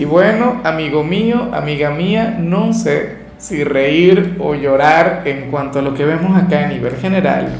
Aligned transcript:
Y 0.00 0.06
bueno, 0.06 0.62
amigo 0.64 1.04
mío, 1.04 1.50
amiga 1.52 1.90
mía, 1.90 2.34
no 2.40 2.72
sé 2.72 3.16
si 3.36 3.64
reír 3.64 4.38
o 4.40 4.54
llorar 4.54 5.24
en 5.26 5.50
cuanto 5.50 5.78
a 5.78 5.82
lo 5.82 5.92
que 5.92 6.06
vemos 6.06 6.42
acá 6.42 6.64
a 6.64 6.68
nivel 6.68 6.96
general. 6.96 7.50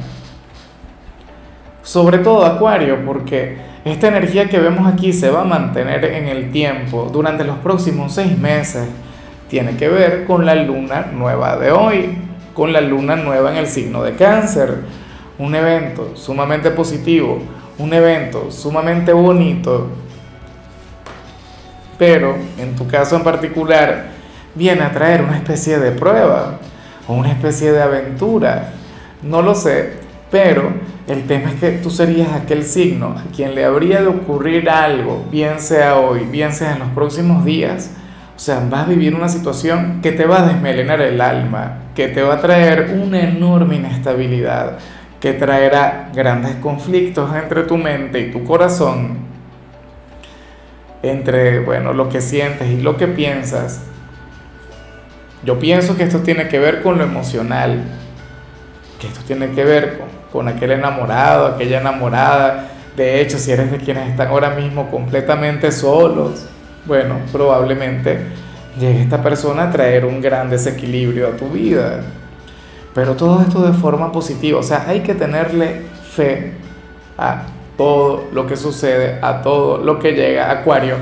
Sobre 1.83 2.17
todo 2.17 2.47
Acuario, 2.47 3.05
porque 3.05 3.59
esta 3.84 4.09
energía 4.09 4.48
que 4.48 4.59
vemos 4.59 4.91
aquí 4.91 5.12
se 5.12 5.29
va 5.29 5.43
a 5.43 5.45
mantener 5.45 6.03
en 6.03 6.29
el 6.29 6.51
tiempo 6.51 7.11
durante 7.12 7.45
los 7.45 7.59
próximos 7.59 8.15
seis 8.15 8.39
meses. 8.39 8.89
Tiene 9.51 9.77
que 9.77 9.89
ver 9.89 10.25
con 10.25 10.47
la 10.47 10.55
luna 10.55 11.09
nueva 11.12 11.59
de 11.59 11.73
hoy, 11.73 12.17
con 12.55 12.73
la 12.73 12.81
luna 12.81 13.17
nueva 13.17 13.51
en 13.51 13.59
el 13.59 13.67
signo 13.67 14.03
de 14.03 14.15
cáncer. 14.15 14.79
Un 15.39 15.55
evento 15.55 16.12
sumamente 16.15 16.70
positivo, 16.70 17.43
un 17.77 17.93
evento 17.93 18.51
sumamente 18.51 19.12
bonito, 19.12 19.91
pero 22.01 22.35
en 22.57 22.75
tu 22.77 22.89
caso 22.89 23.15
en 23.15 23.23
particular 23.23 24.07
viene 24.55 24.81
a 24.81 24.91
traer 24.91 25.21
una 25.21 25.37
especie 25.37 25.79
de 25.79 25.91
prueba 25.91 26.59
o 27.07 27.13
una 27.13 27.31
especie 27.31 27.73
de 27.73 27.83
aventura. 27.83 28.71
No 29.23 29.42
lo 29.42 29.55
sé, 29.55 29.92
pero 30.31 30.73
el 31.07 31.27
tema 31.27 31.51
es 31.51 31.57
que 31.57 31.73
tú 31.73 31.91
serías 31.91 32.33
aquel 32.33 32.65
signo 32.65 33.09
a 33.19 33.31
quien 33.37 33.55
le 33.55 33.67
habría 33.67 34.01
de 34.01 34.07
ocurrir 34.07 34.70
algo, 34.70 35.27
bien 35.31 35.61
sea 35.61 35.98
hoy, 35.98 36.20
bien 36.20 36.55
sea 36.55 36.73
en 36.73 36.79
los 36.79 36.89
próximos 36.89 37.45
días. 37.45 37.91
O 38.35 38.39
sea, 38.39 38.67
vas 38.70 38.87
a 38.87 38.89
vivir 38.89 39.14
una 39.14 39.29
situación 39.29 40.01
que 40.01 40.12
te 40.12 40.25
va 40.25 40.42
a 40.42 40.47
desmelenar 40.47 41.03
el 41.03 41.20
alma, 41.20 41.81
que 41.95 42.09
te 42.09 42.23
va 42.23 42.37
a 42.37 42.41
traer 42.41 42.98
una 42.98 43.20
enorme 43.20 43.77
inestabilidad, 43.77 44.79
que 45.20 45.35
traerá 45.35 46.11
grandes 46.14 46.55
conflictos 46.55 47.31
entre 47.37 47.64
tu 47.64 47.77
mente 47.77 48.20
y 48.20 48.31
tu 48.31 48.42
corazón 48.42 49.30
entre, 51.03 51.61
bueno, 51.61 51.93
lo 51.93 52.09
que 52.09 52.20
sientes 52.20 52.69
y 52.69 52.81
lo 52.81 52.97
que 52.97 53.06
piensas, 53.09 53.83
yo 55.45 55.59
pienso 55.59 55.97
que 55.97 56.05
esto 56.05 56.20
tiene 56.20 56.48
que 56.48 56.59
ver 56.59 56.83
con 56.83 56.98
lo 56.98 57.05
emocional, 57.05 57.83
que 59.01 59.07
esto 59.07 59.20
tiene 59.27 59.51
que 59.53 59.65
ver 59.65 59.98
con, 59.98 60.09
con 60.33 60.48
aquel 60.48 60.73
enamorado, 60.73 61.47
aquella 61.47 61.81
enamorada. 61.81 62.69
De 62.97 63.20
hecho, 63.20 63.39
si 63.39 63.51
eres 63.51 63.70
de 63.70 63.79
quienes 63.79 64.11
están 64.11 64.29
ahora 64.29 64.51
mismo 64.51 64.91
completamente 64.91 65.73
solos, 65.73 66.47
bueno, 66.84 67.17
probablemente 67.33 68.19
llegue 68.79 69.03
esta 69.03 69.23
persona 69.23 69.64
a 69.64 69.70
traer 69.70 70.05
un 70.05 70.20
gran 70.20 70.51
desequilibrio 70.51 71.29
a 71.29 71.31
tu 71.33 71.48
vida. 71.48 72.03
Pero 72.95 73.14
todo 73.14 73.41
esto 73.41 73.62
de 73.62 73.73
forma 73.73 74.12
positiva, 74.12 74.59
o 74.59 74.62
sea, 74.62 74.85
hay 74.89 75.01
que 75.01 75.14
tenerle 75.14 75.83
fe 76.12 76.53
a 77.17 77.45
todo 77.81 78.28
lo 78.34 78.47
que 78.47 78.59
sucede, 78.59 79.19
a 79.23 79.41
todo 79.41 79.78
lo 79.78 79.98
que 79.98 80.12
llega. 80.12 80.50
Acuario, 80.50 80.97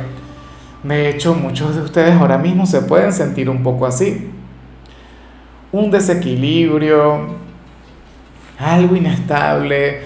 de 0.85 1.09
hecho 1.09 1.35
muchos 1.35 1.75
de 1.75 1.83
ustedes 1.83 2.15
ahora 2.15 2.39
mismo 2.39 2.67
se 2.67 2.83
pueden 2.83 3.13
sentir 3.13 3.51
un 3.51 3.65
poco 3.65 3.85
así. 3.85 4.31
Un 5.73 5.91
desequilibrio, 5.91 7.35
algo 8.61 8.95
inestable, 8.95 10.03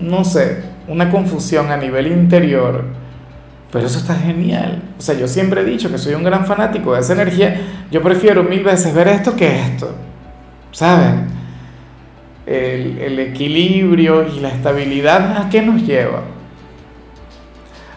no 0.00 0.24
sé, 0.24 0.64
una 0.88 1.08
confusión 1.12 1.70
a 1.70 1.76
nivel 1.76 2.08
interior. 2.08 2.82
Pero 3.70 3.86
eso 3.86 4.00
está 4.00 4.16
genial. 4.16 4.82
O 4.98 5.00
sea, 5.00 5.14
yo 5.14 5.28
siempre 5.28 5.60
he 5.60 5.64
dicho 5.64 5.92
que 5.92 5.98
soy 5.98 6.14
un 6.14 6.24
gran 6.24 6.44
fanático 6.44 6.94
de 6.94 7.02
esa 7.02 7.12
energía. 7.12 7.60
Yo 7.88 8.02
prefiero 8.02 8.42
mil 8.42 8.64
veces 8.64 8.92
ver 8.92 9.06
esto 9.06 9.36
que 9.36 9.60
esto. 9.60 9.94
¿Saben? 10.72 11.39
El, 12.50 13.18
equilibrio 13.20 14.26
y 14.26 14.40
la 14.40 14.48
estabilidad, 14.48 15.36
¿a 15.36 15.48
qué 15.48 15.62
nos 15.62 15.82
lleva? 15.82 16.22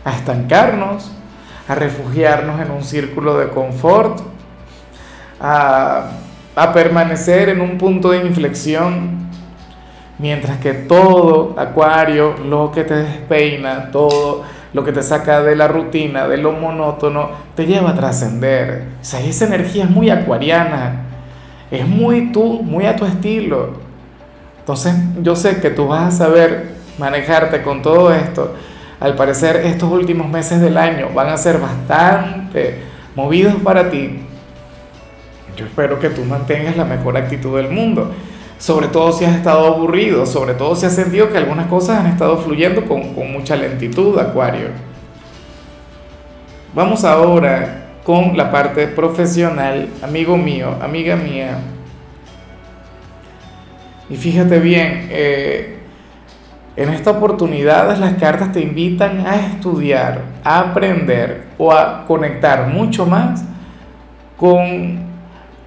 A 0.06 0.12
estancarnos, 0.12 1.12
a 1.68 1.76
refugiarnos 1.76 2.62
en 2.62 2.70
un 2.70 2.84
círculo 2.84 3.38
de 3.38 3.50
confort, 3.50 4.20
a, 5.40 6.12
permanecer 6.74 7.50
en 7.50 7.62
un 7.62 7.80
punto 7.80 8.12
de 8.12 8.20
inflexión, 8.20 9.28
mientras 10.20 10.60
que 10.60 10.74
todo, 10.74 11.56
Acuario, 11.58 12.36
lo 12.48 12.72
que 12.72 12.84
te 12.84 12.94
despeina, 12.94 13.90
todo 13.92 14.44
lo 14.72 14.84
que 14.84 14.92
te 14.92 15.02
saca 15.02 15.42
de 15.42 15.56
la 15.56 15.68
rutina, 15.68 16.28
de 16.28 16.38
lo 16.38 16.52
monótono, 16.52 17.30
te 17.56 17.66
lleva 17.66 17.92
a 17.92 17.96
trascender. 17.96 18.86
Esa 19.02 19.46
energía 19.46 19.86
es 19.86 19.90
muy 19.90 20.12
acuariana, 20.12 21.06
es 21.72 21.88
muy 21.88 22.32
tú, 22.32 22.62
muy 22.62 22.86
a 22.86 22.96
tu 22.96 23.06
estilo. 23.06 23.83
Entonces 24.64 24.96
yo 25.22 25.36
sé 25.36 25.60
que 25.60 25.72
tú 25.72 25.88
vas 25.88 26.14
a 26.14 26.26
saber 26.26 26.70
manejarte 26.98 27.62
con 27.62 27.82
todo 27.82 28.14
esto. 28.14 28.56
Al 29.02 29.14
parecer 29.16 29.58
estos 29.58 29.92
últimos 29.92 30.30
meses 30.30 30.62
del 30.62 30.78
año 30.78 31.10
van 31.14 31.28
a 31.28 31.36
ser 31.36 31.60
bastante 31.60 32.78
movidos 33.14 33.56
para 33.62 33.90
ti. 33.90 34.22
Yo 35.58 35.66
espero 35.66 36.00
que 36.00 36.10
tú 36.10 36.24
mantengas 36.24 36.78
la 36.78 36.86
mejor 36.86 37.18
actitud 37.18 37.58
del 37.58 37.72
mundo. 37.72 38.12
Sobre 38.58 38.88
todo 38.88 39.12
si 39.12 39.26
has 39.26 39.36
estado 39.36 39.68
aburrido, 39.68 40.26
sobre 40.26 40.54
todo 40.54 40.78
si 40.78 40.86
has 40.86 40.96
sentido 40.96 41.30
que 41.30 41.38
algunas 41.38 41.68
cosas 41.68 42.00
han 42.00 42.08
estado 42.08 42.38
fluyendo 42.38 42.86
con, 42.86 43.14
con 43.14 43.34
mucha 43.34 43.58
lentitud, 43.58 44.18
Acuario. 44.18 44.70
Vamos 46.74 47.04
ahora 47.04 47.98
con 48.06 48.38
la 48.38 48.50
parte 48.50 48.88
profesional, 48.88 49.90
amigo 50.02 50.38
mío, 50.38 50.78
amiga 50.82 51.18
mía. 51.18 51.58
Y 54.14 54.16
fíjate 54.16 54.60
bien, 54.60 55.08
eh, 55.10 55.80
en 56.76 56.90
esta 56.90 57.10
oportunidad 57.10 57.98
las 57.98 58.14
cartas 58.14 58.52
te 58.52 58.62
invitan 58.62 59.26
a 59.26 59.38
estudiar, 59.38 60.22
a 60.44 60.60
aprender 60.60 61.46
o 61.58 61.72
a 61.72 62.06
conectar 62.06 62.68
mucho 62.68 63.08
más 63.08 63.44
con, 64.38 65.00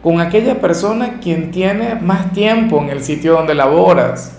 con 0.00 0.20
aquella 0.20 0.60
persona 0.60 1.14
quien 1.20 1.50
tiene 1.50 1.96
más 1.96 2.32
tiempo 2.32 2.80
en 2.80 2.90
el 2.90 3.02
sitio 3.02 3.32
donde 3.32 3.52
laboras. 3.56 4.38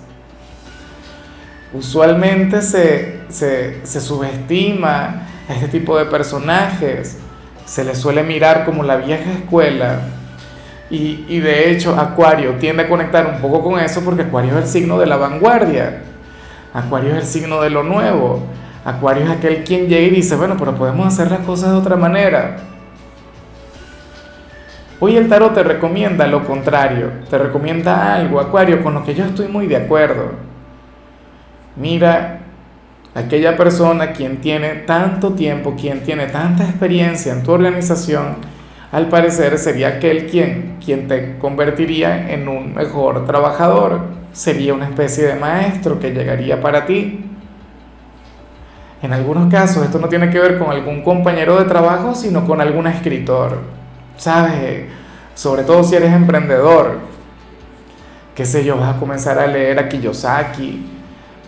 Usualmente 1.74 2.62
se, 2.62 3.24
se, 3.28 3.86
se 3.86 4.00
subestima 4.00 5.28
a 5.50 5.54
este 5.54 5.68
tipo 5.68 5.98
de 5.98 6.06
personajes, 6.06 7.18
se 7.66 7.84
les 7.84 7.98
suele 7.98 8.24
mirar 8.24 8.64
como 8.64 8.84
la 8.84 8.96
vieja 8.96 9.34
escuela, 9.34 10.00
y, 10.90 11.40
de 11.40 11.72
hecho, 11.72 12.00
Acuario 12.00 12.54
tiende 12.54 12.84
a 12.84 12.88
conectar 12.88 13.26
un 13.28 13.42
poco 13.42 13.62
con 13.62 13.80
eso 13.80 14.02
porque 14.06 14.24
Acuario 14.24 14.58
es 14.58 14.66
el 14.66 14.68
signo 14.70 14.98
de 14.98 15.06
la 15.06 15.18
vanguardia. 15.18 16.02
Acuario 16.74 17.12
es 17.12 17.18
el 17.18 17.24
signo 17.26 17.62
de 17.62 17.70
lo 17.70 17.84
nuevo. 17.84 18.44
Acuario 18.86 19.26
es 19.26 19.30
aquel 19.30 19.64
quien 19.66 19.88
llega 19.88 20.08
y 20.08 20.12
dice, 20.12 20.36
bueno, 20.36 20.56
pero 20.58 20.76
podemos 20.76 21.06
hacer 21.08 21.30
las 21.30 21.42
cosas 21.42 21.72
de 21.72 21.78
otra 21.78 21.98
manera. 21.98 22.58
Hoy 25.00 25.16
el 25.18 25.28
tarot 25.28 25.54
te 25.54 25.62
recomienda 25.62 26.26
lo 26.26 26.44
contrario, 26.46 27.12
te 27.30 27.38
recomienda 27.38 28.16
algo, 28.16 28.40
Acuario, 28.40 28.82
con 28.82 28.94
lo 28.94 29.04
que 29.04 29.14
yo 29.14 29.26
estoy 29.26 29.48
muy 29.48 29.68
de 29.68 29.76
acuerdo. 29.76 30.32
Mira, 31.76 32.40
aquella 33.14 33.56
persona 33.56 34.14
quien 34.14 34.38
tiene 34.38 34.70
tanto 34.70 35.34
tiempo, 35.34 35.76
quien 35.80 36.02
tiene 36.02 36.28
tanta 36.28 36.64
experiencia 36.64 37.34
en 37.34 37.44
tu 37.44 37.52
organización, 37.52 38.38
al 38.92 39.10
parecer 39.10 39.58
sería 39.58 39.90
aquel 39.90 40.28
quien, 40.28 40.78
quien 40.84 41.08
te 41.08 41.38
convertiría 41.40 42.32
en 42.32 42.48
un 42.48 42.74
mejor 42.74 43.26
trabajador, 43.26 44.02
sería 44.32 44.74
una 44.74 44.86
especie 44.86 45.26
de 45.26 45.36
maestro 45.36 46.00
que 46.00 46.12
llegaría 46.12 46.62
para 46.62 46.86
ti. 46.86 47.26
En 49.02 49.12
algunos 49.12 49.52
casos 49.52 49.84
esto 49.84 50.00
no 50.00 50.08
tiene 50.08 50.30
que 50.30 50.40
ver 50.40 50.58
con 50.58 50.72
algún 50.72 51.04
compañero 51.04 51.60
de 51.60 51.66
trabajo, 51.66 52.16
sino 52.16 52.48
con 52.48 52.62
algún 52.62 52.88
escritor, 52.88 53.60
¿sabes? 54.16 54.86
Sobre 55.36 55.64
todo 55.64 55.84
si 55.84 55.96
eres 55.96 56.14
emprendedor, 56.14 57.00
qué 58.34 58.46
sé 58.46 58.64
yo, 58.64 58.78
vas 58.78 58.96
a 58.96 59.00
comenzar 59.00 59.38
a 59.38 59.48
leer 59.48 59.80
a 59.80 59.90
Kiyosaki 59.90 60.86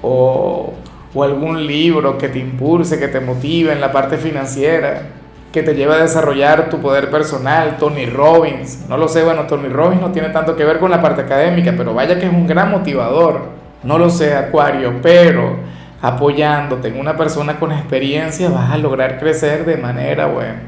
o, 0.01 0.73
o 1.13 1.23
algún 1.23 1.65
libro 1.65 2.17
que 2.17 2.27
te 2.27 2.39
impulse, 2.39 2.99
que 2.99 3.07
te 3.07 3.21
motive 3.21 3.71
en 3.71 3.79
la 3.79 3.91
parte 3.91 4.17
financiera 4.17 5.18
que 5.51 5.63
te 5.63 5.73
lleva 5.73 5.95
a 5.95 5.99
desarrollar 5.99 6.69
tu 6.69 6.79
poder 6.79 7.09
personal, 7.09 7.77
Tony 7.77 8.05
Robbins. 8.05 8.85
No 8.87 8.97
lo 8.97 9.07
sé, 9.07 9.23
bueno, 9.23 9.43
Tony 9.47 9.69
Robbins 9.69 10.01
no 10.01 10.11
tiene 10.11 10.29
tanto 10.29 10.55
que 10.55 10.63
ver 10.63 10.79
con 10.79 10.91
la 10.91 11.01
parte 11.01 11.21
académica, 11.21 11.73
pero 11.75 11.93
vaya 11.93 12.19
que 12.19 12.27
es 12.27 12.31
un 12.31 12.45
gran 12.45 12.69
motivador. 12.69 13.41
No 13.83 13.97
lo 13.97 14.09
sé, 14.09 14.35
Acuario, 14.35 15.01
pero 15.01 15.57
apoyándote 16.01 16.89
en 16.89 16.99
una 16.99 17.17
persona 17.17 17.59
con 17.59 17.71
experiencia 17.71 18.49
vas 18.49 18.71
a 18.71 18.77
lograr 18.77 19.19
crecer 19.19 19.65
de 19.65 19.77
manera, 19.77 20.27
bueno, 20.27 20.59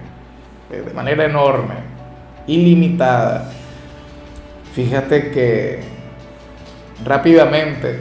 de 0.69 0.93
manera 0.93 1.25
enorme. 1.25 1.75
ilimitada. 2.47 3.49
Fíjate 4.73 5.31
que 5.31 5.79
rápidamente 7.05 7.99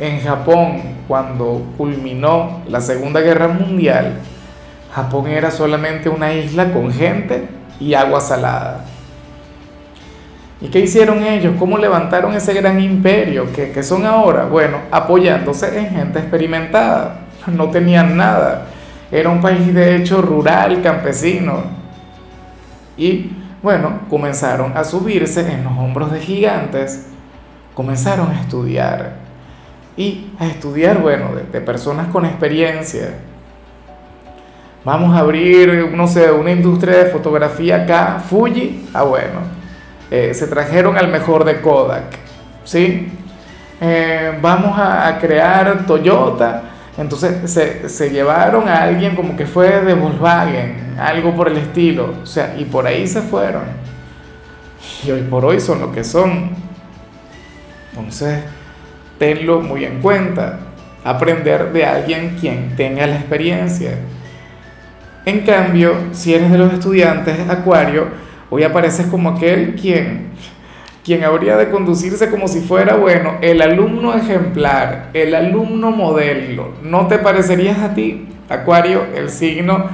en 0.00 0.20
Japón, 0.20 0.82
cuando 1.06 1.66
culminó 1.76 2.62
la 2.68 2.80
Segunda 2.80 3.20
Guerra 3.20 3.48
Mundial, 3.48 4.14
Japón 4.94 5.26
era 5.28 5.50
solamente 5.50 6.08
una 6.08 6.32
isla 6.34 6.72
con 6.72 6.92
gente 6.92 7.48
y 7.80 7.94
agua 7.94 8.20
salada. 8.20 8.84
¿Y 10.62 10.68
qué 10.68 10.78
hicieron 10.78 11.24
ellos? 11.24 11.54
¿Cómo 11.58 11.76
levantaron 11.76 12.34
ese 12.34 12.54
gran 12.54 12.80
imperio 12.80 13.52
que, 13.52 13.82
son 13.82 14.06
ahora? 14.06 14.44
Bueno, 14.44 14.78
apoyándose 14.92 15.76
en 15.76 15.90
gente 15.90 16.20
experimentada. 16.20 17.18
No 17.48 17.70
tenían 17.70 18.16
nada. 18.16 18.66
Era 19.10 19.30
un 19.30 19.40
país 19.40 19.74
de 19.74 19.96
hecho 19.96 20.22
rural, 20.22 20.80
campesino. 20.80 21.64
Y 22.96 23.32
bueno, 23.60 24.02
comenzaron 24.08 24.76
a 24.76 24.84
subirse 24.84 25.40
en 25.52 25.64
los 25.64 25.72
hombros 25.76 26.12
de 26.12 26.20
gigantes. 26.20 27.08
Comenzaron 27.74 28.30
a 28.30 28.40
estudiar. 28.40 29.14
Y 29.96 30.30
a 30.38 30.46
estudiar, 30.46 30.98
bueno, 30.98 31.30
de, 31.34 31.60
personas 31.60 32.06
con 32.08 32.24
experiencia. 32.24 33.14
Vamos 34.84 35.14
a 35.14 35.20
abrir, 35.20 35.90
no 35.94 36.06
sé, 36.06 36.30
una 36.30 36.50
industria 36.50 37.04
de 37.04 37.10
fotografía 37.10 37.84
acá, 37.84 38.22
Fuji. 38.28 38.88
Ah, 38.92 39.04
bueno 39.04 39.62
eh, 40.12 40.34
se 40.34 40.46
trajeron 40.46 40.98
al 40.98 41.08
mejor 41.08 41.42
de 41.42 41.62
Kodak, 41.62 42.18
¿sí? 42.64 43.08
Eh, 43.80 44.38
vamos 44.42 44.78
a, 44.78 45.16
crear 45.18 45.86
Toyota, 45.86 46.64
entonces 46.98 47.50
se, 47.50 47.88
se, 47.88 48.10
llevaron 48.10 48.68
a 48.68 48.82
alguien 48.82 49.16
como 49.16 49.34
que 49.34 49.46
fue 49.46 49.80
de 49.80 49.94
Volkswagen, 49.94 50.96
algo 51.00 51.34
por 51.34 51.48
el 51.48 51.56
estilo, 51.56 52.12
o 52.22 52.26
sea, 52.26 52.54
y 52.58 52.66
por 52.66 52.86
ahí 52.86 53.06
se 53.06 53.22
fueron. 53.22 53.62
Y 55.02 55.12
hoy 55.12 55.22
por 55.22 55.46
hoy 55.46 55.58
son 55.60 55.80
lo 55.80 55.90
que 55.90 56.04
son. 56.04 56.50
Entonces, 57.92 58.40
tenlo 59.18 59.62
muy 59.62 59.86
en 59.86 60.02
cuenta. 60.02 60.58
Aprender 61.04 61.72
de 61.72 61.86
alguien 61.86 62.36
quien 62.38 62.76
tenga 62.76 63.06
la 63.06 63.16
experiencia. 63.16 63.92
En 65.24 65.40
cambio, 65.40 65.94
si 66.12 66.34
eres 66.34 66.50
de 66.50 66.58
los 66.58 66.72
estudiantes 66.72 67.48
Acuario, 67.48 68.22
Hoy 68.54 68.64
apareces 68.64 69.06
como 69.06 69.30
aquel 69.30 69.76
quien, 69.76 70.26
quien 71.02 71.24
habría 71.24 71.56
de 71.56 71.70
conducirse 71.70 72.28
como 72.28 72.48
si 72.48 72.60
fuera, 72.60 72.96
bueno, 72.96 73.38
el 73.40 73.62
alumno 73.62 74.12
ejemplar, 74.14 75.08
el 75.14 75.34
alumno 75.34 75.90
modelo. 75.90 76.74
¿No 76.82 77.06
te 77.06 77.16
parecerías 77.16 77.78
a 77.78 77.94
ti, 77.94 78.28
Acuario, 78.50 79.06
el 79.16 79.30
signo 79.30 79.88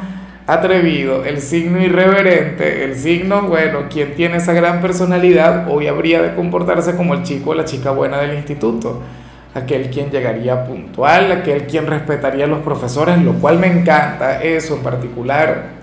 atrevido, 0.49 1.25
el 1.25 1.41
signo 1.41 1.81
irreverente, 1.81 2.83
el 2.83 2.97
signo, 2.97 3.43
bueno, 3.43 3.83
quien 3.89 4.17
tiene 4.17 4.39
esa 4.39 4.55
gran 4.55 4.81
personalidad, 4.81 5.71
hoy 5.71 5.87
habría 5.87 6.21
de 6.21 6.35
comportarse 6.35 6.97
como 6.97 7.15
el 7.15 7.23
chico 7.23 7.51
o 7.51 7.55
la 7.55 7.65
chica 7.65 7.93
buena 7.93 8.19
del 8.19 8.35
instituto? 8.35 9.03
Aquel 9.59 9.91
quien 9.91 10.11
llegaría 10.11 10.65
puntual, 10.65 11.31
aquel 11.33 11.67
quien 11.67 11.87
respetaría 11.87 12.45
a 12.45 12.49
los 12.49 12.61
profesores, 12.61 13.19
lo 13.19 13.35
cual 13.35 13.59
me 13.59 13.67
encanta, 13.67 14.43
eso 14.43 14.77
en 14.77 14.83
particular. 14.83 15.79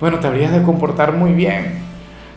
Bueno, 0.00 0.18
te 0.18 0.26
habrías 0.26 0.52
de 0.52 0.62
comportar 0.62 1.12
muy 1.12 1.32
bien 1.32 1.84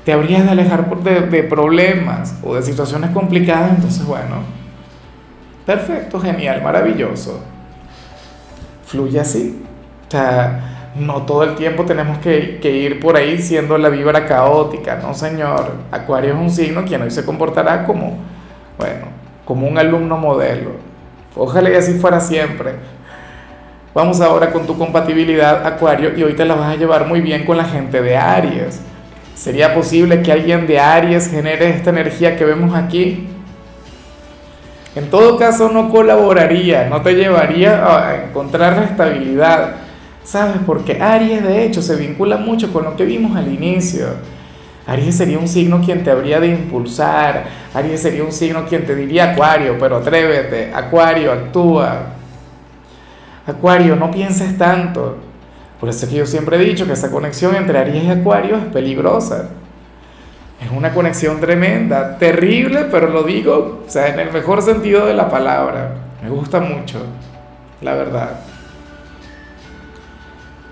te 0.08 0.14
habrías 0.14 0.46
de 0.46 0.52
alejar 0.52 0.90
de, 1.04 1.20
de 1.20 1.44
problemas 1.44 2.34
o 2.42 2.56
de 2.56 2.62
situaciones 2.62 3.10
complicadas, 3.10 3.72
entonces 3.72 4.06
bueno, 4.06 4.38
perfecto, 5.66 6.18
genial, 6.18 6.64
maravilloso. 6.64 7.42
Fluye 8.86 9.20
así. 9.20 9.66
O 10.08 10.10
sea, 10.10 10.94
no 10.96 11.24
todo 11.24 11.44
el 11.44 11.56
tiempo 11.56 11.84
tenemos 11.84 12.20
que, 12.20 12.58
que, 12.62 12.72
ir 12.72 13.02
por 13.02 13.18
ahí 13.18 13.38
siendo 13.42 13.78
la 13.78 13.90
vibra 13.90 14.26
caótica, 14.26 14.96
no 14.96 15.14
señor. 15.14 15.74
Acuario 15.92 16.36
es 16.36 16.40
un 16.40 16.52
signo 16.52 16.86
quien 16.86 17.02
hoy 17.02 17.12
se 17.12 17.26
comportará 17.26 17.86
como, 17.86 18.18
bueno, 18.78 19.08
como 19.48 19.66
un 19.66 19.78
alumno 19.78 20.18
modelo. 20.18 20.72
Ojalá 21.36 21.70
y 21.70 21.76
así 21.76 21.94
fuera 21.94 22.20
siempre. 22.20 22.74
Vamos 23.96 24.20
ahora 24.20 24.52
con 24.52 24.68
tu 24.68 24.78
compatibilidad, 24.78 25.66
Acuario, 25.66 26.16
y 26.16 26.22
hoy 26.22 26.34
te 26.34 26.46
la 26.46 26.54
vas 26.54 26.74
a 26.74 26.76
llevar 26.76 27.08
muy 27.08 27.22
bien 27.22 27.46
con 27.46 27.58
la 27.58 27.64
gente 27.64 28.02
de 28.02 28.18
Aries. 28.18 28.82
¿Sería 29.34 29.74
posible 29.74 30.22
que 30.22 30.32
alguien 30.32 30.68
de 30.68 30.80
Aries 30.80 31.30
genere 31.30 31.70
esta 31.70 31.92
energía 31.92 32.36
que 32.36 32.44
vemos 32.44 32.76
aquí? 32.76 33.28
En 34.96 35.10
todo 35.10 35.38
caso 35.38 35.70
no 35.70 35.90
colaboraría, 35.90 36.90
no 36.90 37.02
te 37.02 37.14
llevaría 37.14 37.86
a 37.86 38.26
encontrar 38.26 38.76
la 38.78 38.84
estabilidad. 38.84 39.76
¿Sabes? 40.24 40.58
Porque 40.66 41.02
Aries 41.02 41.42
de 41.42 41.64
hecho 41.64 41.82
se 41.82 41.96
vincula 41.96 42.36
mucho 42.36 42.74
con 42.74 42.84
lo 42.84 42.98
que 42.98 43.06
vimos 43.06 43.38
al 43.38 43.48
inicio. 43.48 44.08
Aries 44.88 45.18
sería 45.18 45.38
un 45.38 45.50
signo 45.50 45.82
quien 45.84 46.02
te 46.02 46.10
habría 46.10 46.40
de 46.40 46.48
impulsar. 46.48 47.44
Aries 47.74 48.02
sería 48.02 48.24
un 48.24 48.32
signo 48.32 48.66
quien 48.66 48.86
te 48.86 48.96
diría 48.96 49.32
Acuario, 49.32 49.76
pero 49.78 49.98
atrévete. 49.98 50.72
Acuario, 50.74 51.34
actúa. 51.34 52.14
Acuario, 53.46 53.98
no 53.98 54.10
pienses 54.10 54.58
tanto. 54.58 55.18
Por 55.78 55.90
eso 55.90 56.06
es 56.06 56.12
que 56.12 56.18
yo 56.18 56.26
siempre 56.26 56.56
he 56.56 56.60
dicho 56.62 56.88
que 56.88 56.94
esa 56.94 57.12
conexión 57.12 57.54
entre 57.56 57.78
Aries 57.78 58.06
y 58.06 58.10
Acuario 58.10 58.56
es 58.56 58.64
peligrosa. 58.66 59.50
Es 60.64 60.72
una 60.72 60.94
conexión 60.94 61.42
tremenda, 61.42 62.18
terrible, 62.18 62.86
pero 62.90 63.10
lo 63.10 63.24
digo, 63.24 63.84
o 63.86 63.90
sea, 63.90 64.08
en 64.08 64.20
el 64.20 64.32
mejor 64.32 64.62
sentido 64.62 65.06
de 65.06 65.14
la 65.14 65.30
palabra. 65.30 65.96
Me 66.24 66.30
gusta 66.30 66.62
mucho, 66.62 67.00
la 67.82 67.94
verdad. 67.94 68.40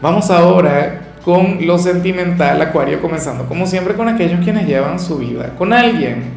Vamos 0.01 0.31
ahora 0.31 1.04
con 1.25 1.65
lo 1.65 1.79
sentimental, 1.79 2.61
Acuario, 2.61 3.01
comenzando 3.01 3.47
como 3.47 3.65
siempre 3.65 3.95
con 3.95 4.07
aquellos 4.07 4.41
quienes 4.41 4.67
llevan 4.67 4.99
su 4.99 5.17
vida 5.17 5.53
con 5.57 5.73
alguien. 5.73 6.35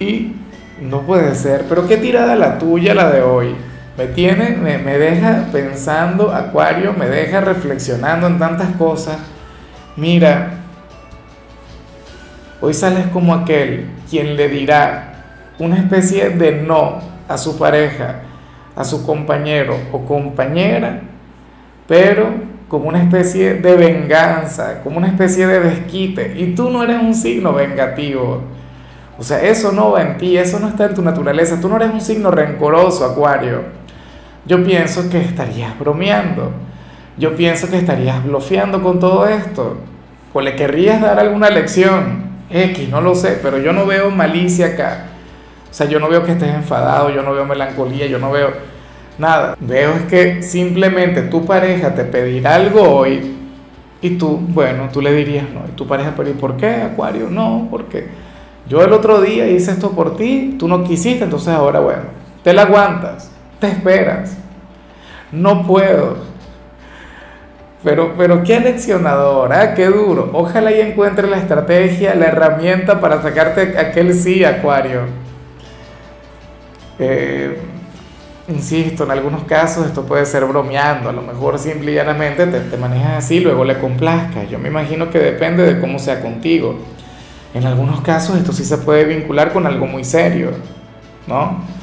Y 0.00 0.32
no 0.80 1.02
puede 1.02 1.34
ser, 1.34 1.66
pero 1.68 1.86
qué 1.86 1.98
tirada 1.98 2.36
la 2.36 2.58
tuya 2.58 2.94
la 2.94 3.10
de 3.10 3.20
hoy 3.20 3.54
me 3.98 4.06
tiene, 4.06 4.56
me, 4.56 4.96
deja 4.96 5.48
pensando, 5.52 6.32
Acuario, 6.32 6.94
me 6.94 7.08
deja 7.08 7.40
reflexionando 7.40 8.28
en 8.28 8.38
tantas 8.38 8.70
cosas. 8.76 9.18
Mira, 9.96 10.52
hoy 12.60 12.72
sales 12.72 13.08
como 13.12 13.34
aquel 13.34 13.90
quien 14.08 14.36
le 14.36 14.48
dirá 14.48 15.24
una 15.58 15.76
especie 15.76 16.30
de 16.30 16.62
no 16.62 17.00
a 17.28 17.36
su 17.36 17.58
pareja, 17.58 18.20
a 18.74 18.84
su 18.84 19.04
compañero 19.04 19.76
o 19.92 20.04
compañera, 20.06 21.02
pero 21.88 22.30
como 22.68 22.88
una 22.88 23.02
especie 23.02 23.54
de 23.54 23.74
venganza, 23.74 24.82
como 24.84 24.98
una 24.98 25.08
especie 25.08 25.48
de 25.48 25.58
desquite. 25.58 26.34
Y 26.36 26.54
tú 26.54 26.70
no 26.70 26.84
eres 26.84 27.02
un 27.02 27.14
signo 27.14 27.52
vengativo. 27.52 28.42
O 29.18 29.24
sea, 29.24 29.42
eso 29.42 29.72
no 29.72 29.90
va 29.90 30.02
en 30.02 30.18
ti, 30.18 30.36
eso 30.36 30.60
no 30.60 30.68
está 30.68 30.84
en 30.84 30.94
tu 30.94 31.02
naturaleza. 31.02 31.60
Tú 31.60 31.68
no 31.68 31.74
eres 31.76 31.90
un 31.92 32.00
signo 32.00 32.30
rencoroso, 32.30 33.04
Acuario 33.04 33.78
yo 34.48 34.64
pienso 34.64 35.10
que 35.10 35.20
estarías 35.20 35.78
bromeando. 35.78 36.50
Yo 37.18 37.36
pienso 37.36 37.68
que 37.68 37.76
estarías 37.76 38.24
bloqueando 38.24 38.82
con 38.82 38.98
todo 38.98 39.28
esto. 39.28 39.76
O 40.32 40.40
le 40.40 40.56
querrías 40.56 41.02
dar 41.02 41.20
alguna 41.20 41.50
lección. 41.50 42.26
X, 42.50 42.88
no 42.88 43.02
lo 43.02 43.14
sé, 43.14 43.38
pero 43.42 43.58
yo 43.58 43.74
no 43.74 43.84
veo 43.84 44.10
malicia 44.10 44.68
acá. 44.68 45.04
O 45.70 45.74
sea, 45.74 45.86
yo 45.86 46.00
no 46.00 46.08
veo 46.08 46.24
que 46.24 46.32
estés 46.32 46.54
enfadado, 46.54 47.10
yo 47.10 47.22
no 47.22 47.34
veo 47.34 47.44
melancolía, 47.44 48.06
yo 48.06 48.18
no 48.18 48.30
veo 48.32 48.50
nada. 49.18 49.56
Veo 49.60 49.92
es 49.92 50.02
que 50.02 50.42
simplemente 50.42 51.22
tu 51.22 51.44
pareja 51.44 51.94
te 51.94 52.04
pedirá 52.04 52.54
algo 52.54 52.82
hoy 52.82 53.36
y 54.00 54.10
tú, 54.10 54.38
bueno, 54.40 54.88
tú 54.92 55.02
le 55.02 55.12
dirías 55.12 55.46
no. 55.52 55.62
Y 55.68 55.72
tu 55.72 55.86
pareja, 55.86 56.14
pero 56.16 56.30
¿y 56.30 56.34
por 56.34 56.56
qué, 56.56 56.82
Acuario? 56.82 57.28
No, 57.28 57.68
porque 57.70 58.06
yo 58.68 58.82
el 58.82 58.92
otro 58.92 59.20
día 59.20 59.46
hice 59.48 59.72
esto 59.72 59.90
por 59.90 60.16
ti, 60.16 60.56
tú 60.58 60.68
no 60.68 60.84
quisiste, 60.84 61.24
entonces 61.24 61.48
ahora, 61.48 61.80
bueno, 61.80 62.02
te 62.42 62.52
la 62.52 62.62
aguantas 62.62 63.32
te 63.58 63.66
esperas. 63.68 64.36
No 65.32 65.66
puedo. 65.66 66.16
Pero, 67.84 68.14
pero 68.16 68.42
qué 68.42 68.60
leccionador, 68.60 69.52
¿eh? 69.52 69.72
qué 69.76 69.86
duro. 69.86 70.30
Ojalá 70.32 70.72
y 70.72 70.80
encuentre 70.80 71.28
la 71.28 71.38
estrategia, 71.38 72.14
la 72.14 72.26
herramienta 72.26 73.00
para 73.00 73.22
sacarte 73.22 73.78
aquel 73.78 74.14
sí, 74.14 74.44
Acuario. 74.44 75.02
Eh, 76.98 77.56
insisto, 78.48 79.04
en 79.04 79.10
algunos 79.10 79.44
casos 79.44 79.86
esto 79.86 80.04
puede 80.04 80.26
ser 80.26 80.44
bromeando, 80.44 81.08
a 81.08 81.12
lo 81.12 81.22
mejor 81.22 81.58
simple 81.58 81.92
y 81.92 81.94
llanamente 81.94 82.46
te, 82.46 82.60
te 82.60 82.76
manejas 82.76 83.24
así, 83.24 83.40
luego 83.40 83.64
le 83.64 83.78
complazcas. 83.78 84.48
Yo 84.50 84.58
me 84.58 84.68
imagino 84.68 85.10
que 85.10 85.18
depende 85.18 85.62
de 85.62 85.80
cómo 85.80 85.98
sea 85.98 86.20
contigo. 86.20 86.76
En 87.54 87.66
algunos 87.66 88.00
casos 88.00 88.36
esto 88.36 88.52
sí 88.52 88.64
se 88.64 88.78
puede 88.78 89.04
vincular 89.04 89.52
con 89.52 89.66
algo 89.66 89.86
muy 89.86 90.04
serio, 90.04 90.50
¿no? 91.26 91.78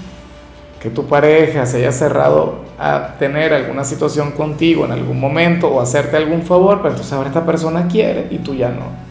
que 0.85 0.91
tu 0.91 1.07
pareja 1.07 1.65
se 1.65 1.77
haya 1.77 1.91
cerrado 1.91 2.59
a 2.77 3.15
tener 3.17 3.55
alguna 3.55 3.83
situación 3.83 4.33
contigo 4.33 4.85
en 4.85 4.91
algún 4.91 5.19
momento 5.19 5.67
o 5.67 5.81
hacerte 5.81 6.15
algún 6.15 6.43
favor, 6.43 6.77
pero 6.77 6.89
entonces 6.89 7.11
ahora 7.11 7.29
esta 7.29 7.43
persona 7.43 7.87
quiere 7.87 8.27
y 8.29 8.37
tú 8.37 8.53
ya 8.53 8.69
no. 8.69 9.04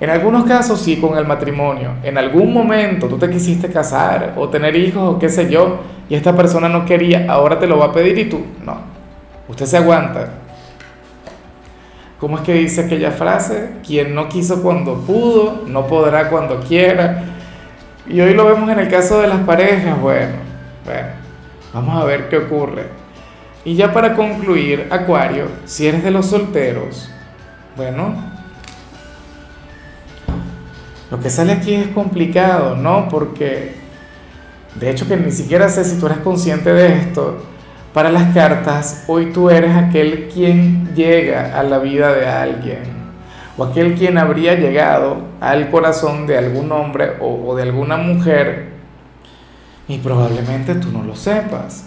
En 0.00 0.10
algunos 0.10 0.44
casos 0.44 0.80
sí 0.80 0.96
con 0.96 1.18
el 1.18 1.26
matrimonio. 1.26 1.94
En 2.02 2.18
algún 2.18 2.52
momento 2.52 3.08
tú 3.08 3.18
te 3.18 3.28
quisiste 3.28 3.68
casar 3.68 4.34
o 4.36 4.48
tener 4.48 4.76
hijos 4.76 5.02
o 5.02 5.18
qué 5.18 5.28
sé 5.28 5.50
yo 5.50 5.80
y 6.08 6.14
esta 6.14 6.34
persona 6.36 6.68
no 6.68 6.84
quería, 6.84 7.26
ahora 7.28 7.58
te 7.58 7.66
lo 7.66 7.78
va 7.78 7.86
a 7.86 7.92
pedir 7.92 8.16
y 8.18 8.26
tú 8.26 8.44
no. 8.64 8.78
Usted 9.48 9.66
se 9.66 9.76
aguanta. 9.76 10.28
¿Cómo 12.20 12.36
es 12.36 12.42
que 12.42 12.54
dice 12.54 12.82
aquella 12.82 13.10
frase? 13.10 13.74
Quien 13.86 14.14
no 14.14 14.28
quiso 14.28 14.62
cuando 14.62 14.94
pudo, 14.94 15.64
no 15.66 15.86
podrá 15.86 16.28
cuando 16.28 16.60
quiera. 16.60 17.24
Y 18.08 18.20
hoy 18.20 18.34
lo 18.34 18.44
vemos 18.44 18.68
en 18.70 18.78
el 18.78 18.88
caso 18.88 19.20
de 19.20 19.28
las 19.28 19.40
parejas. 19.40 20.00
Bueno, 20.00 20.34
bueno, 20.84 21.08
vamos 21.72 22.02
a 22.02 22.04
ver 22.04 22.28
qué 22.28 22.38
ocurre. 22.38 22.86
Y 23.64 23.74
ya 23.74 23.92
para 23.92 24.14
concluir, 24.14 24.88
Acuario, 24.90 25.46
si 25.64 25.86
eres 25.86 26.02
de 26.02 26.10
los 26.10 26.26
solteros, 26.26 27.10
bueno, 27.76 28.14
lo 31.10 31.20
que 31.20 31.30
sale 31.30 31.52
aquí 31.52 31.74
es 31.74 31.88
complicado, 31.88 32.76
¿no? 32.76 33.08
Porque, 33.08 33.76
de 34.74 34.90
hecho, 34.90 35.08
que 35.08 35.16
ni 35.16 35.30
siquiera 35.30 35.68
sé 35.68 35.84
si 35.84 35.98
tú 35.98 36.06
eres 36.06 36.18
consciente 36.18 36.72
de 36.72 36.98
esto. 36.98 37.42
Para 37.94 38.10
las 38.10 38.34
cartas, 38.34 39.04
hoy 39.06 39.32
tú 39.32 39.48
eres 39.48 39.74
aquel 39.74 40.28
quien 40.28 40.94
llega 40.94 41.58
a 41.58 41.62
la 41.62 41.78
vida 41.78 42.12
de 42.12 42.26
alguien, 42.26 42.82
o 43.56 43.64
aquel 43.64 43.94
quien 43.94 44.18
habría 44.18 44.54
llegado 44.54 45.22
al 45.40 45.70
corazón 45.70 46.26
de 46.26 46.36
algún 46.36 46.70
hombre 46.70 47.12
o, 47.20 47.56
de 47.56 47.62
alguna 47.62 47.96
mujer, 47.96 48.72
y 49.88 49.98
probablemente 49.98 50.74
tú 50.74 50.92
no 50.92 51.02
lo 51.02 51.16
sepas. 51.16 51.86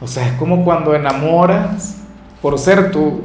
O 0.00 0.06
sea, 0.06 0.26
es 0.28 0.32
como 0.34 0.64
cuando 0.64 0.94
enamoras 0.94 1.96
por 2.40 2.58
ser 2.58 2.92
tú, 2.92 3.24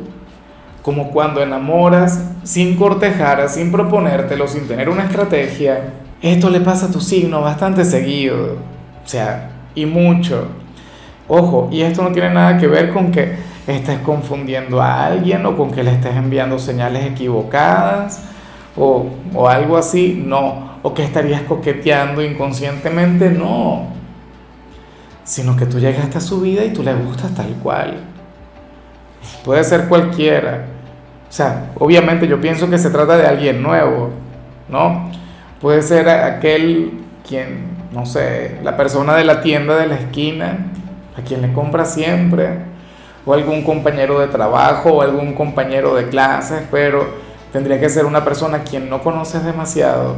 como 0.82 1.12
cuando 1.12 1.42
enamoras 1.42 2.20
sin 2.46 2.78
cortejar, 2.78 3.50
sin 3.50 3.72
proponértelo, 3.72 4.48
sin 4.48 4.68
tener 4.68 4.88
una 4.88 5.04
estrategia. 5.04 5.94
Esto 6.22 6.50
le 6.50 6.62
pasa 6.62 6.86
a 6.86 6.92
tu 6.92 7.02
signo 7.02 7.42
bastante 7.42 7.84
seguido, 7.84 8.58
o 9.04 9.08
sea, 9.08 9.50
y 9.74 9.86
mucho. 9.86 10.48
Ojo, 11.28 11.70
y 11.72 11.82
esto 11.82 12.04
no 12.04 12.12
tiene 12.12 12.30
nada 12.30 12.58
que 12.58 12.68
ver 12.68 12.94
con 12.94 13.12
que 13.12 13.36
estés 13.66 13.98
confundiendo 14.00 14.80
a 14.80 15.08
alguien 15.08 15.44
o 15.46 15.58
con 15.58 15.72
que 15.72 15.84
le 15.84 15.92
estés 15.92 16.16
enviando 16.16 16.60
señales 16.60 17.04
equivocadas 17.04 18.22
o, 18.78 19.08
o 19.34 19.50
algo 19.50 19.76
así, 19.76 20.22
no. 20.24 20.76
O 20.84 20.94
que 20.94 21.04
estarías 21.04 21.42
coqueteando 21.42 22.22
inconscientemente, 22.22 23.32
no. 23.32 23.88
Sino 25.24 25.58
que 25.58 25.66
tú 25.66 25.80
llegaste 25.80 26.20
a 26.20 26.22
su 26.22 26.42
vida 26.42 26.64
y 26.64 26.74
tú 26.74 26.84
le 26.84 26.94
gustas 26.94 27.34
tal 27.34 27.56
cual. 27.64 28.04
Puede 29.44 29.64
ser 29.64 29.88
cualquiera. 29.88 30.75
Sea, 31.36 31.74
obviamente 31.80 32.30
yo 32.30 32.40
pienso 32.40 32.70
que 32.70 32.78
se 32.78 32.90
trata 32.90 33.18
de 33.18 33.28
alguien 33.28 33.62
nuevo, 33.62 34.10
¿no? 34.70 35.12
Puede 35.60 35.82
ser 35.82 36.08
aquel 36.08 36.94
quien, 37.28 37.76
no 37.92 38.06
sé, 38.06 38.58
la 38.64 38.78
persona 38.78 39.18
de 39.18 39.26
la 39.26 39.42
tienda 39.42 39.76
de 39.76 39.88
la 39.88 39.96
esquina, 39.96 40.68
a 41.18 41.22
quien 41.24 41.42
le 41.42 41.52
compra 41.52 41.84
siempre, 41.84 42.60
o 43.26 43.34
algún 43.34 43.64
compañero 43.64 44.22
de 44.22 44.28
trabajo, 44.28 44.92
o 44.92 45.02
algún 45.02 45.34
compañero 45.34 45.94
de 45.94 46.08
clases, 46.08 46.64
pero 46.72 47.06
tendría 47.52 47.82
que 47.82 47.90
ser 47.90 48.06
una 48.06 48.24
persona 48.24 48.60
a 48.60 48.64
quien 48.64 48.90
no 48.90 49.02
conoces 49.02 49.44
demasiado, 49.44 50.16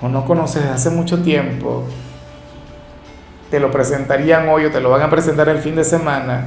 o 0.00 0.08
no 0.08 0.24
conoces 0.24 0.62
desde 0.62 0.74
hace 0.74 0.88
mucho 0.88 1.22
tiempo. 1.22 1.84
Te 3.50 3.60
lo 3.60 3.70
presentarían 3.70 4.48
hoy 4.48 4.64
o 4.64 4.70
te 4.70 4.80
lo 4.80 4.88
van 4.88 5.02
a 5.02 5.10
presentar 5.10 5.50
el 5.50 5.58
fin 5.58 5.76
de 5.76 5.84
semana, 5.84 6.46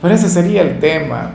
pero 0.00 0.14
ese 0.14 0.28
sería 0.28 0.62
el 0.62 0.78
tema, 0.78 1.32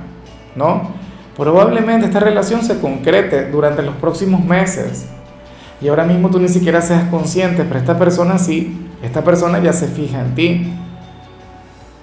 ¿no? 0.55 1.00
Probablemente 1.37 2.07
esta 2.07 2.19
relación 2.19 2.61
se 2.61 2.79
concrete 2.79 3.49
durante 3.49 3.81
los 3.81 3.95
próximos 3.95 4.43
meses. 4.43 5.07
Y 5.81 5.87
ahora 5.87 6.05
mismo 6.05 6.29
tú 6.29 6.39
ni 6.39 6.47
siquiera 6.47 6.81
seas 6.81 7.05
consciente, 7.09 7.63
pero 7.63 7.79
esta 7.79 7.97
persona 7.97 8.37
sí, 8.37 8.87
esta 9.01 9.23
persona 9.23 9.59
ya 9.59 9.73
se 9.73 9.87
fija 9.87 10.21
en 10.21 10.35
ti. 10.35 10.73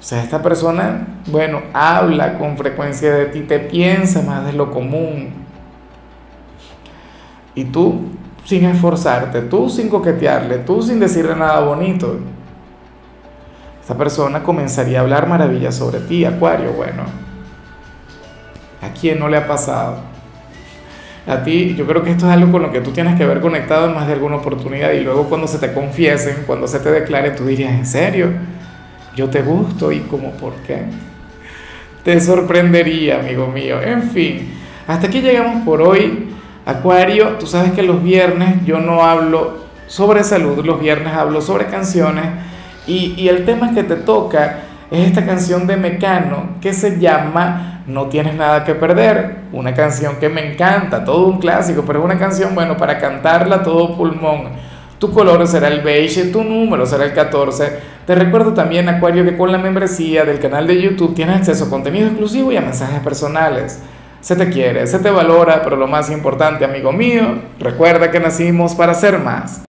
O 0.00 0.02
sea, 0.02 0.22
esta 0.22 0.42
persona, 0.42 1.06
bueno, 1.26 1.60
habla 1.72 2.38
con 2.38 2.56
frecuencia 2.56 3.14
de 3.14 3.26
ti, 3.26 3.40
te 3.42 3.58
piensa 3.58 4.22
más 4.22 4.46
de 4.46 4.52
lo 4.52 4.70
común. 4.70 5.30
Y 7.54 7.64
tú 7.64 8.00
sin 8.44 8.64
esforzarte, 8.64 9.42
tú 9.42 9.68
sin 9.68 9.88
coquetearle, 9.88 10.58
tú 10.58 10.82
sin 10.82 10.98
decirle 10.98 11.36
nada 11.36 11.60
bonito. 11.60 12.18
Esta 13.80 13.94
persona 13.94 14.42
comenzaría 14.42 14.98
a 14.98 15.02
hablar 15.02 15.28
maravillas 15.28 15.74
sobre 15.74 16.00
ti, 16.00 16.24
Acuario, 16.24 16.72
bueno. 16.72 17.27
¿A 18.80 18.88
quién 18.90 19.18
no 19.18 19.28
le 19.28 19.36
ha 19.36 19.46
pasado? 19.46 19.98
A 21.26 21.42
ti, 21.42 21.74
yo 21.76 21.86
creo 21.86 22.02
que 22.02 22.10
esto 22.12 22.26
es 22.26 22.32
algo 22.32 22.50
con 22.50 22.62
lo 22.62 22.72
que 22.72 22.80
tú 22.80 22.90
tienes 22.90 23.16
que 23.16 23.24
haber 23.24 23.40
conectado 23.40 23.88
en 23.88 23.94
más 23.94 24.06
de 24.06 24.14
alguna 24.14 24.36
oportunidad 24.36 24.92
y 24.92 25.00
luego 25.00 25.24
cuando 25.28 25.46
se 25.46 25.58
te 25.58 25.74
confiesen, 25.74 26.44
cuando 26.46 26.66
se 26.66 26.80
te 26.80 26.90
declare, 26.90 27.32
tú 27.32 27.44
dirías, 27.44 27.72
¿en 27.72 27.84
serio? 27.84 28.28
Yo 29.14 29.28
te 29.28 29.42
gusto 29.42 29.92
y 29.92 30.00
como, 30.00 30.30
¿por 30.32 30.54
qué? 30.66 30.84
Te 32.02 32.18
sorprendería, 32.20 33.20
amigo 33.20 33.46
mío. 33.48 33.82
En 33.82 34.04
fin, 34.04 34.54
hasta 34.86 35.08
aquí 35.08 35.20
llegamos 35.20 35.64
por 35.64 35.82
hoy. 35.82 36.30
Acuario, 36.64 37.36
tú 37.38 37.46
sabes 37.46 37.72
que 37.72 37.82
los 37.82 38.02
viernes 38.02 38.64
yo 38.64 38.78
no 38.78 39.02
hablo 39.04 39.64
sobre 39.86 40.24
salud, 40.24 40.64
los 40.64 40.80
viernes 40.80 41.12
hablo 41.12 41.40
sobre 41.40 41.66
canciones 41.66 42.24
y, 42.86 43.14
y 43.18 43.28
el 43.28 43.44
tema 43.44 43.74
que 43.74 43.82
te 43.82 43.96
toca 43.96 44.60
es 44.90 45.06
esta 45.06 45.26
canción 45.26 45.66
de 45.66 45.76
Mecano 45.76 46.56
que 46.60 46.72
se 46.72 46.98
llama 46.98 47.78
no 47.88 48.06
tienes 48.06 48.34
nada 48.34 48.64
que 48.64 48.74
perder, 48.74 49.36
una 49.50 49.74
canción 49.74 50.16
que 50.16 50.28
me 50.28 50.52
encanta, 50.52 51.04
todo 51.04 51.26
un 51.26 51.38
clásico, 51.38 51.84
pero 51.86 52.00
es 52.00 52.04
una 52.04 52.18
canción, 52.18 52.54
bueno, 52.54 52.76
para 52.76 52.98
cantarla 52.98 53.62
todo 53.62 53.96
pulmón. 53.96 54.50
Tu 54.98 55.10
color 55.10 55.46
será 55.46 55.68
el 55.68 55.80
beige, 55.80 56.24
tu 56.24 56.44
número 56.44 56.84
será 56.84 57.04
el 57.04 57.14
14. 57.14 57.78
Te 58.06 58.14
recuerdo 58.14 58.52
también, 58.52 58.88
Acuario, 58.90 59.24
que 59.24 59.36
con 59.36 59.50
la 59.50 59.56
membresía 59.56 60.24
del 60.24 60.38
canal 60.38 60.66
de 60.66 60.82
YouTube 60.82 61.14
tienes 61.14 61.36
acceso 61.36 61.64
a 61.64 61.70
contenido 61.70 62.08
exclusivo 62.08 62.52
y 62.52 62.58
a 62.58 62.60
mensajes 62.60 63.00
personales. 63.00 63.80
Se 64.20 64.36
te 64.36 64.50
quiere, 64.50 64.86
se 64.86 64.98
te 64.98 65.10
valora, 65.10 65.62
pero 65.62 65.76
lo 65.76 65.86
más 65.86 66.10
importante, 66.10 66.66
amigo 66.66 66.92
mío, 66.92 67.40
recuerda 67.58 68.10
que 68.10 68.20
nacimos 68.20 68.74
para 68.74 68.92
ser 68.92 69.18
más. 69.18 69.62